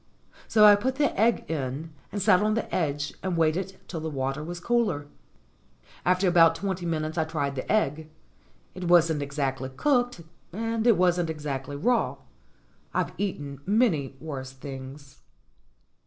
So 0.47 0.65
I 0.65 0.75
put 0.75 0.95
the 0.95 1.13
egg 1.15 1.45
in, 1.47 1.93
and 2.11 2.19
sat 2.19 2.41
on 2.41 2.55
the 2.55 2.73
edge 2.73 3.13
and 3.21 3.37
waited 3.37 3.77
till 3.87 3.99
the 3.99 4.09
water 4.09 4.43
was 4.43 4.59
cooler. 4.59 5.05
After 6.03 6.27
about 6.27 6.55
twenty 6.55 6.87
minutes 6.87 7.19
I 7.19 7.23
tried 7.23 7.53
the 7.53 7.71
egg. 7.71 8.09
It 8.73 8.85
wasn't 8.85 9.21
exactly 9.21 9.69
cooked, 9.69 10.21
and 10.51 10.87
it 10.87 10.97
wasn't 10.97 11.29
exactly 11.29 11.75
raw. 11.75 12.17
I've 12.95 13.13
eaten 13.19 13.61
many 13.67 14.15
worse 14.19 14.53
things. 14.53 15.21